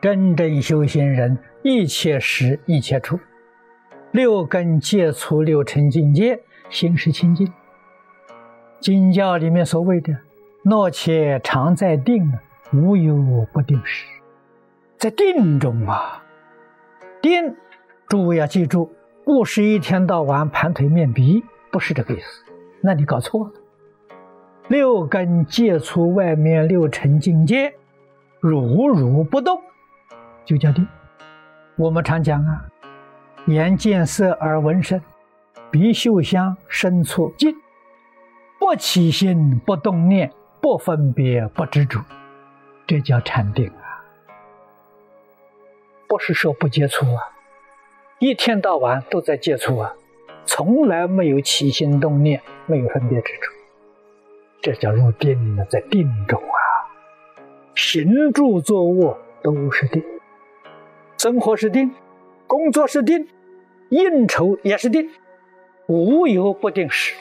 [0.00, 3.18] 真正修行人，一切时一切处，
[4.12, 6.38] 六根接触六尘境界，
[6.68, 7.50] 心是清净。
[8.78, 10.14] 经教里面所谓的
[10.62, 12.30] “若且常在定”，
[12.72, 14.06] 无有不定时，
[14.98, 16.22] 在定中啊。
[17.22, 17.56] 定，
[18.06, 18.92] 诸位要记住，
[19.24, 22.44] 不是一天到晚盘腿面壁，不是这个意思。
[22.82, 23.52] 那你搞错了。
[24.68, 27.74] 六根接触外面六尘境界，
[28.40, 29.58] 如如不动。
[30.46, 30.86] 就叫定。
[31.76, 32.64] 我们常讲啊，
[33.48, 34.98] 眼见色而闻声，
[35.70, 37.54] 鼻嗅香，身处静，
[38.58, 40.32] 不起心，不动念，
[40.62, 42.00] 不分别，不执着，
[42.86, 44.00] 这叫禅定啊。
[46.08, 47.20] 不是说不接触啊，
[48.20, 49.92] 一天到晚都在接触啊，
[50.46, 53.50] 从来没有起心动念，没有分别执着，
[54.62, 56.56] 这叫入定了，在定中啊，
[57.74, 60.02] 行住坐卧都是定。
[61.26, 61.92] 生活是定，
[62.46, 63.26] 工作是定，
[63.88, 65.10] 应酬也是定，
[65.88, 67.16] 无有不定时。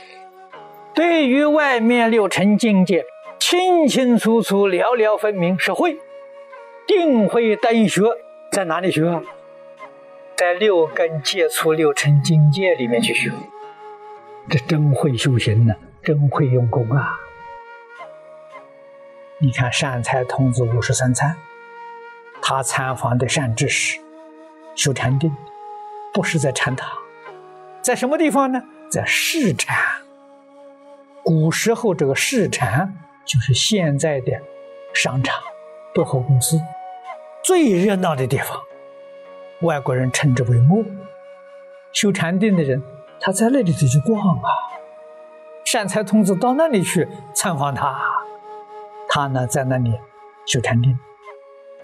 [0.94, 3.04] 对于外面六尘境界，
[3.40, 5.98] 清清楚楚、了了分明是会。
[6.86, 8.04] 定慧等学
[8.52, 9.24] 在哪里学？
[10.36, 13.32] 在六根接触六尘境界里面去学。
[14.48, 17.20] 这真会修行呢，真会用功啊！
[19.40, 21.36] 你看善财童子五十三参。
[22.48, 24.00] 他参访的善知识
[24.76, 25.36] 修禅定，
[26.14, 26.88] 不是在禅堂，
[27.82, 28.62] 在什么地方呢？
[28.88, 29.76] 在市禅。
[31.24, 34.32] 古时候这个市禅就是现在的
[34.94, 35.42] 商场、
[35.96, 36.62] 百货公司
[37.44, 38.62] 最热闹的地方，
[39.62, 40.86] 外国人称之为摩。
[41.94, 42.80] 修禅定的人，
[43.20, 44.50] 他在那里头去逛啊。
[45.64, 48.00] 善财童子到那里去参访他，
[49.10, 49.92] 他呢在那里
[50.46, 50.96] 修禅定。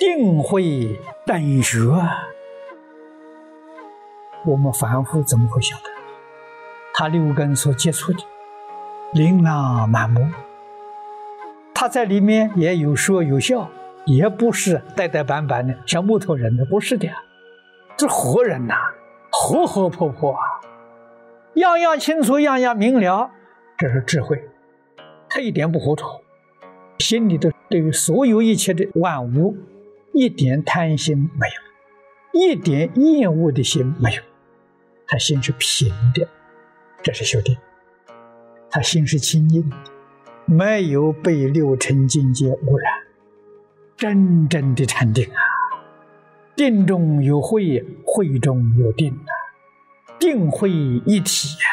[0.02, 1.78] 定慧等学，
[4.44, 5.84] 我们凡夫怎么会晓得？
[6.92, 8.18] 他六根所接触的，
[9.14, 10.28] 琳琅满目，
[11.76, 13.70] 他在里面也有说有笑，
[14.06, 17.08] 也不是呆呆板板的，像木头人的，不是的，
[17.96, 18.74] 这活人呐，
[19.32, 20.42] 活活泼泼啊，
[21.54, 23.30] 样样清楚，样样明了，
[23.78, 24.50] 这是智慧，
[25.30, 26.08] 他一点不糊涂，
[26.98, 29.56] 心里头对于所有一切的万物。
[30.14, 34.22] 一点贪心没有，一点厌恶的心没有，
[35.08, 36.28] 他心是平的，
[37.02, 37.58] 这是修定。
[38.70, 39.76] 他心是清净的，
[40.46, 42.94] 没有被六尘境界污染，
[43.98, 45.40] 真正的禅定啊！
[46.56, 49.32] 定中有慧，慧中有定啊！
[50.20, 51.68] 定慧一体啊！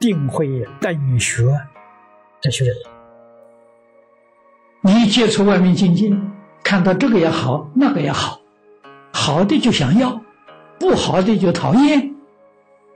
[0.00, 1.44] 定慧等学，
[2.40, 2.74] 这修人。
[4.80, 6.10] 你接触外面境界。
[6.62, 8.40] 看到这个也好，那个也好，
[9.12, 10.20] 好的就想要，
[10.78, 12.14] 不好的就讨厌，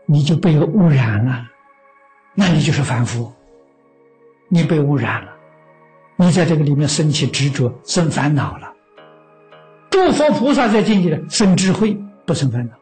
[0.07, 1.47] 你就被污染了，
[2.35, 3.33] 那你就是凡夫，
[4.49, 5.33] 你被污染了，
[6.17, 8.73] 你在这个里面生起执着，生烦恼了。
[9.91, 12.75] 诸佛菩萨在境界里生智慧，不生烦恼，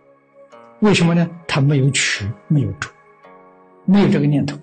[0.80, 1.28] 为什么呢？
[1.46, 2.88] 他没有取，没有住，
[3.84, 4.56] 没有这个念头，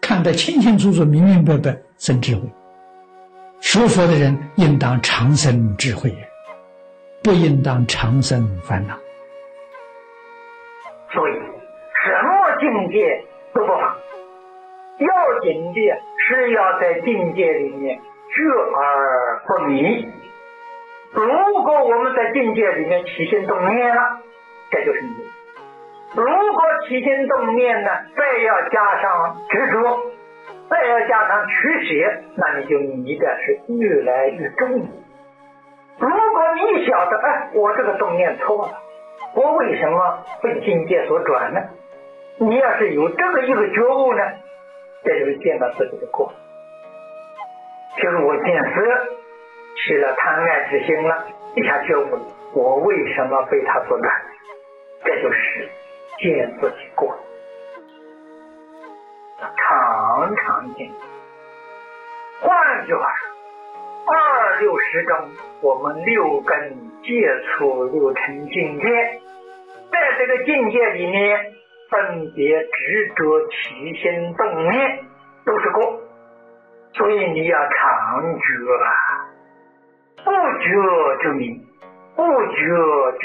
[0.00, 2.42] 看得清清楚楚、明明白白，生智慧。
[3.64, 6.14] 学佛的人应当长生智慧，
[7.24, 8.94] 不应当长生烦恼。
[11.10, 13.96] 所以，什么境界都不放，
[14.98, 15.80] 要紧的
[16.28, 18.42] 是要在境界里面觉
[18.76, 20.06] 而不迷。
[21.12, 24.20] 如果我们在境界里面起心动念了，
[24.70, 25.24] 这就是迷；
[26.14, 30.00] 如果起心动念呢，再要加上执着。
[30.68, 31.52] 再要加上取
[31.86, 34.70] 舍，那你就迷的是越来越重。
[35.98, 38.78] 如果你晓得，哎，我这个动念错了，
[39.34, 41.60] 我为什么被境界所转呢？
[42.38, 44.22] 你要是有这个一个觉悟呢，
[45.04, 46.32] 这就是见到自己的过。
[47.96, 48.80] 就是我见色
[49.86, 52.18] 起了贪爱之心了，一下觉悟，
[52.54, 54.12] 我为什么被他所转？
[55.04, 55.68] 这就是
[56.18, 57.16] 见自己过。
[62.40, 65.30] 换句话说，二六十中，
[65.62, 69.20] 我们六根接触六尘境界，
[69.90, 71.54] 在这个境界里面，
[71.90, 75.04] 分别执着、起心动念，
[75.46, 76.00] 都是过。
[76.92, 78.40] 所以你要常觉
[78.84, 78.90] 啊，
[80.24, 81.66] 不觉就迷，
[82.16, 82.56] 不觉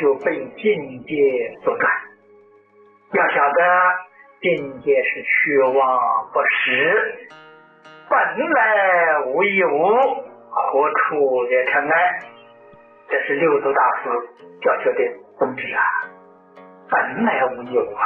[0.02, 1.92] 就被境界所转。
[3.14, 4.09] 要晓得。
[4.42, 7.30] 境界是虚妄不实，
[8.10, 9.70] 本来无一物，
[10.50, 12.20] 何处惹尘埃？
[13.10, 14.10] 这是六祖大师
[14.62, 15.00] 教学的
[15.38, 15.84] 宗旨啊，
[16.90, 18.06] 本来无有啊，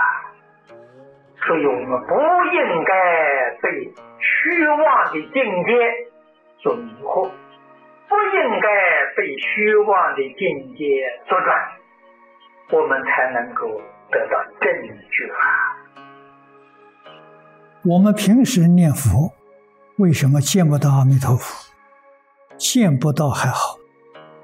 [1.46, 2.16] 所以我们不
[2.52, 6.08] 应该被虚妄的境界
[6.58, 7.30] 所迷惑，
[8.10, 8.70] 不应该
[9.16, 11.72] 被虚妄的境界所转，
[12.72, 13.68] 我们才能够
[14.10, 14.82] 得到正
[15.12, 15.83] 觉啊。
[17.86, 19.34] 我们平时念佛，
[19.98, 21.54] 为什么见不到阿弥陀佛？
[22.58, 23.78] 见不到还好。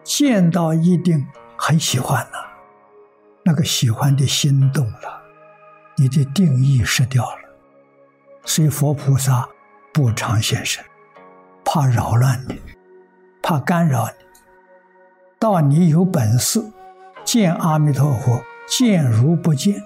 [0.03, 1.25] 见到一定
[1.55, 2.37] 很喜欢呢，
[3.43, 5.21] 那个喜欢的心动了，
[5.95, 7.37] 你的定义失掉了，
[8.43, 9.47] 所以佛菩萨
[9.93, 10.83] 不常现身，
[11.63, 12.59] 怕扰乱你，
[13.41, 14.25] 怕干扰你。
[15.39, 16.61] 到你有本事
[17.23, 19.81] 见阿弥陀佛，见如不见，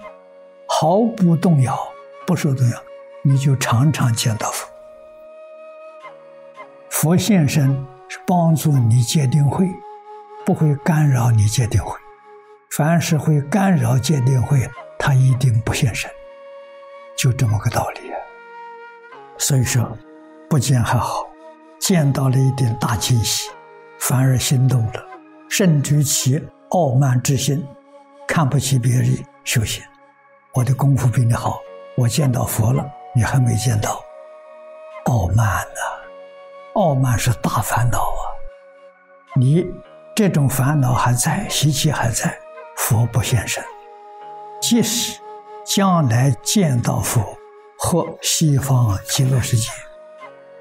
[0.67, 1.77] 毫不动摇，
[2.25, 2.81] 不受动摇，
[3.23, 4.69] 你就常常见到佛。
[6.89, 7.69] 佛现身
[8.07, 9.67] 是帮助你戒定慧。
[10.45, 11.97] 不会干扰你戒定慧，
[12.69, 16.11] 凡是会干扰戒定慧，他一定不现身，
[17.17, 18.11] 就这么个道理。
[19.37, 19.97] 所以说，
[20.49, 21.25] 不见还好，
[21.79, 23.49] 见到了一点大惊喜，
[23.99, 25.05] 反而心动了，
[25.49, 27.65] 甚至起傲慢之心，
[28.27, 29.81] 看不起别人修行。
[30.53, 31.57] 我的功夫比你好，
[31.95, 32.85] 我见到佛了，
[33.15, 34.04] 你还没见到，
[35.06, 35.81] 傲慢呐，
[36.74, 38.24] 傲慢是大烦恼啊，
[39.36, 39.65] 你。
[40.15, 42.38] 这种烦恼还在，习气还在，
[42.77, 43.63] 佛不现身。
[44.62, 45.19] 即使
[45.65, 47.36] 将来见到佛
[47.80, 49.71] 或西方极乐世界，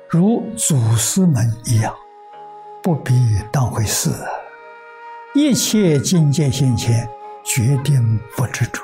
[0.08, 1.94] 如祖师们一样，
[2.82, 3.12] 不必
[3.52, 4.08] 当回事。
[5.34, 7.06] 一切境界现前，
[7.44, 8.82] 决定不执着。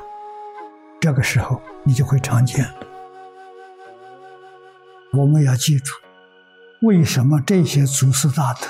[1.01, 2.75] 这个时候，你就会常见了。
[5.13, 5.93] 我们要记住，
[6.83, 8.67] 为什么这些祖师大德？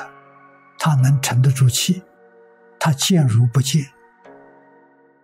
[0.79, 2.03] 他能沉得住气，
[2.79, 3.85] 他见如不见，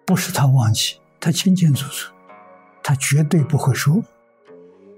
[0.04, 2.12] 不是他忘记，他清清楚楚，
[2.82, 4.02] 他绝对不会说。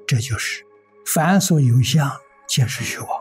[0.06, 0.64] 这就是
[1.04, 2.10] 凡所有相，
[2.48, 3.08] 皆是虚妄。《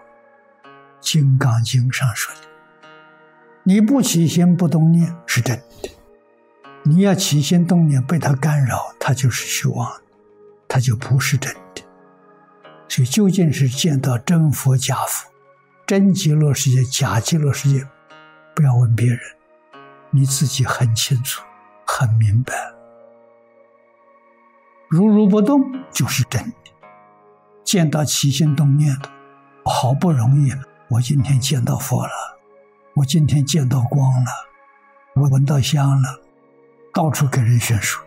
[1.01, 2.41] 金刚经》上说的
[3.63, 5.89] ：“你不起心不动念是真的，
[6.83, 10.01] 你要起心动念被他干扰，他就是虚妄，
[10.67, 11.83] 他就不是真的。
[12.95, 15.29] 所以，究竟是见到真佛假佛？”
[15.85, 17.85] 真极乐世界，假极乐世界，
[18.55, 19.19] 不要问别人，
[20.11, 21.43] 你自己很清楚，
[21.85, 22.53] 很明白。
[24.87, 25.61] 如如不动
[25.91, 26.55] 就是真的。
[27.65, 29.11] 见到起心动念的，
[29.65, 30.53] 好不容易，
[30.87, 32.39] 我今天见到佛了，
[32.93, 34.31] 我今天见到光了，
[35.15, 36.21] 我闻到香了，
[36.93, 38.01] 到处给人宣说，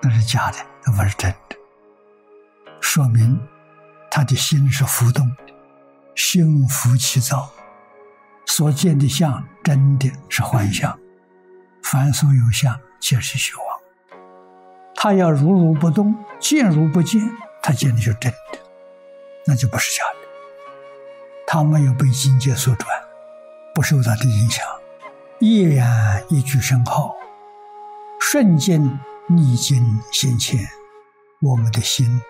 [0.00, 1.56] 那是假的，那不是真的。
[2.80, 3.36] 说明
[4.16, 5.54] 他的心是浮动的。
[6.14, 7.50] 心浮气躁，
[8.46, 10.98] 所见的相真的是幻象，
[11.82, 13.62] 凡所有相皆是虚妄。
[14.94, 17.20] 他要如如不动，见如不见，
[17.62, 18.58] 他见的就是真的，
[19.44, 20.16] 那就不是假的。
[21.46, 22.88] 他没有被境界所转，
[23.74, 24.64] 不受他的影响，
[25.40, 27.14] 依然一句声号，
[28.18, 28.98] 瞬间
[29.28, 30.66] 逆境现前，
[31.42, 32.22] 我们的心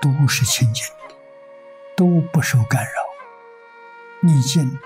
[0.00, 1.01] 都是清净的，
[2.02, 2.90] 都不受干扰。
[4.22, 4.76] 逆境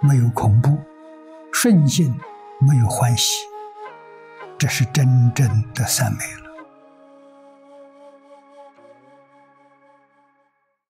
[0.00, 0.78] 没有恐怖，
[1.50, 2.14] 顺境
[2.60, 3.46] 没有欢喜，
[4.58, 6.47] 这是真正的三昧了。